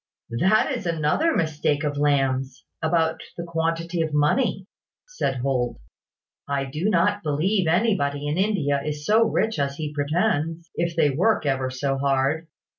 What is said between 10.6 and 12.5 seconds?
if they work ever so hard.